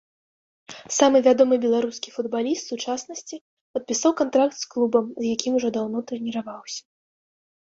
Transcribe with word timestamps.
Самы 0.97 1.17
вядомы 1.27 1.55
беларускі 1.65 2.13
футбаліст 2.15 2.63
сучаснасці 2.73 3.35
падпісаў 3.75 4.11
кантракт 4.23 4.55
з 4.61 4.65
клубам, 4.75 5.05
з 5.21 5.35
якім 5.35 5.51
ужо 5.59 5.69
даўно 5.77 5.97
трэніраваўся. 6.13 6.83